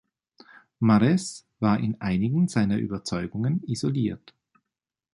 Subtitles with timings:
[0.79, 4.33] Marais war in einigen seiner Überzeugungen isoliert.